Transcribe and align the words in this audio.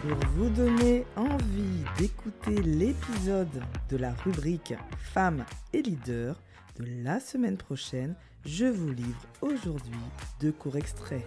Pour 0.00 0.16
vous 0.34 0.48
donner 0.48 1.04
envie 1.14 1.84
d'écouter 1.98 2.62
l'épisode 2.62 3.62
de 3.90 3.96
la 3.98 4.14
rubrique 4.24 4.72
Femmes 4.96 5.44
et 5.74 5.82
leaders 5.82 6.40
de 6.78 6.86
la 7.04 7.20
semaine 7.20 7.58
prochaine, 7.58 8.14
je 8.46 8.64
vous 8.64 8.92
livre 8.92 9.26
aujourd'hui 9.42 10.00
deux 10.40 10.52
courts 10.52 10.76
extraits. 10.76 11.26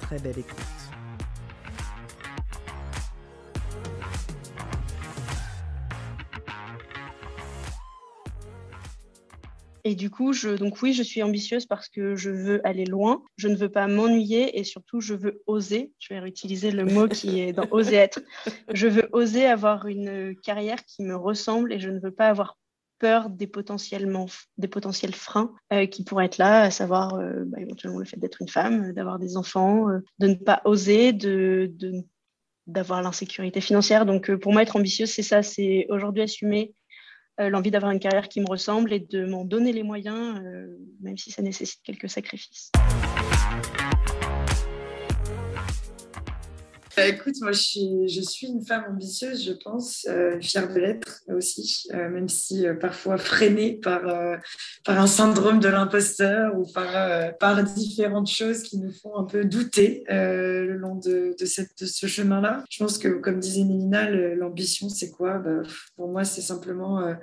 Très 0.00 0.18
belle 0.18 0.38
écoute. 0.38 0.83
Et 9.86 9.94
du 9.94 10.08
coup, 10.08 10.32
je, 10.32 10.48
donc 10.48 10.80
oui, 10.82 10.94
je 10.94 11.02
suis 11.02 11.22
ambitieuse 11.22 11.66
parce 11.66 11.88
que 11.88 12.16
je 12.16 12.30
veux 12.30 12.66
aller 12.66 12.86
loin, 12.86 13.22
je 13.36 13.48
ne 13.48 13.54
veux 13.54 13.68
pas 13.68 13.86
m'ennuyer 13.86 14.58
et 14.58 14.64
surtout, 14.64 15.00
je 15.00 15.12
veux 15.14 15.42
oser. 15.46 15.92
Je 15.98 16.14
vais 16.14 16.20
réutiliser 16.20 16.70
le 16.70 16.86
mot 16.86 17.06
qui 17.06 17.40
est 17.40 17.52
dans 17.52 17.66
oser 17.70 17.96
être. 17.96 18.20
Je 18.72 18.88
veux 18.88 19.08
oser 19.12 19.44
avoir 19.44 19.86
une 19.86 20.34
carrière 20.36 20.82
qui 20.86 21.02
me 21.02 21.14
ressemble 21.14 21.70
et 21.70 21.80
je 21.80 21.90
ne 21.90 22.00
veux 22.00 22.10
pas 22.10 22.28
avoir 22.28 22.56
peur 22.98 23.28
des, 23.28 23.46
potentiellement, 23.46 24.26
des 24.56 24.68
potentiels 24.68 25.14
freins 25.14 25.52
euh, 25.72 25.84
qui 25.84 26.02
pourraient 26.02 26.26
être 26.26 26.38
là, 26.38 26.62
à 26.62 26.70
savoir 26.70 27.16
euh, 27.16 27.44
bah, 27.44 27.60
éventuellement 27.60 27.98
le 27.98 28.06
fait 28.06 28.18
d'être 28.18 28.40
une 28.40 28.48
femme, 28.48 28.92
d'avoir 28.94 29.18
des 29.18 29.36
enfants, 29.36 29.90
euh, 29.90 29.98
de 30.18 30.28
ne 30.28 30.34
pas 30.34 30.62
oser, 30.64 31.12
de, 31.12 31.70
d'avoir 32.66 33.02
l'insécurité 33.02 33.60
financière. 33.60 34.06
Donc 34.06 34.34
pour 34.36 34.52
moi, 34.52 34.62
être 34.62 34.76
ambitieuse, 34.76 35.10
c'est 35.10 35.22
ça, 35.22 35.42
c'est 35.42 35.84
aujourd'hui 35.90 36.22
assumer 36.22 36.72
euh, 37.40 37.48
l'envie 37.48 37.70
d'avoir 37.70 37.90
une 37.90 37.98
carrière 37.98 38.28
qui 38.28 38.40
me 38.40 38.46
ressemble 38.46 38.92
et 38.92 39.00
de 39.00 39.26
m'en 39.26 39.44
donner 39.44 39.72
les 39.72 39.82
moyens, 39.82 40.40
euh, 40.44 40.78
même 41.00 41.18
si 41.18 41.32
ça 41.32 41.42
nécessite 41.42 41.80
quelques 41.82 42.08
sacrifices. 42.08 42.70
Bah, 47.04 47.10
écoute, 47.10 47.34
moi 47.42 47.52
je 47.52 47.60
suis, 47.60 48.08
je 48.08 48.46
une 48.46 48.64
femme 48.64 48.84
ambitieuse, 48.90 49.44
je 49.44 49.52
pense, 49.52 50.06
euh, 50.08 50.40
fière 50.40 50.72
de 50.72 50.80
l'être 50.80 51.22
aussi, 51.28 51.86
euh, 51.92 52.08
même 52.08 52.30
si 52.30 52.66
euh, 52.66 52.72
parfois 52.74 53.18
freinée 53.18 53.74
par, 53.74 54.02
par 54.84 54.98
un 54.98 55.06
syndrome 55.06 55.60
de 55.60 55.68
l'imposteur 55.68 56.58
ou 56.58 56.64
par, 56.72 57.36
par 57.38 57.62
différentes 57.62 58.30
choses 58.30 58.62
qui 58.62 58.78
nous 58.78 58.90
font 58.90 59.16
un 59.18 59.24
peu 59.24 59.44
douter 59.44 60.04
le 60.08 60.76
long 60.76 60.94
de, 60.94 61.36
de, 61.38 61.44
ce 61.86 62.06
chemin-là. 62.06 62.64
Je 62.70 62.82
pense 62.82 62.96
que, 62.96 63.08
comme 63.08 63.38
disait 63.38 63.64
Mélina, 63.64 64.10
l'ambition, 64.10 64.88
c'est 64.88 65.10
quoi? 65.10 65.38
Bah, 65.38 65.62
Pour 65.96 66.08
moi, 66.08 66.24
c'est 66.24 66.40
simplement 66.40 67.14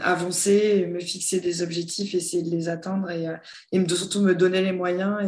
avancer, 0.00 0.86
me 0.86 1.00
fixer 1.00 1.40
des 1.40 1.62
objectifs, 1.62 2.14
essayer 2.14 2.42
de 2.42 2.50
les 2.50 2.68
atteindre 2.68 3.10
et, 3.10 3.26
et 3.72 3.88
surtout 3.88 4.20
me 4.20 4.34
donner 4.34 4.60
les 4.62 4.72
moyens 4.72 5.18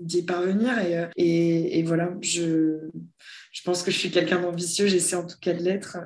d'y 0.00 0.22
parvenir. 0.22 0.72
Et, 1.16 1.78
et, 1.78 1.82
voilà, 1.82 2.10
je 3.52 3.62
pense 3.62 3.82
que 3.82 3.90
je 3.90 3.98
suis 3.98 4.10
quelqu'un 4.10 4.40
d'ambitieux, 4.40 4.86
j'essaie 4.86 5.16
en 5.16 5.26
tout 5.26 5.38
cas 5.40 5.52
de 5.52 5.62
l'être. 5.62 5.98